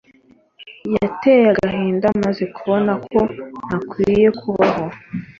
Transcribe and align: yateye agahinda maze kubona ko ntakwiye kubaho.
yateye 0.95 1.43
agahinda 1.53 2.07
maze 2.23 2.43
kubona 2.55 2.91
ko 3.07 3.19
ntakwiye 3.65 4.27
kubaho. 4.39 4.83